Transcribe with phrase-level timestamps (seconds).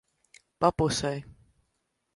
[0.59, 1.19] Pa pusei.